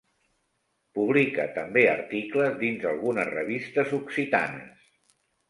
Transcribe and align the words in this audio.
Publica 0.99 1.45
també 1.57 1.83
articles 1.91 2.57
dins 2.65 2.89
algunes 2.93 3.31
revistes 3.35 3.95
occitanes. 4.01 4.91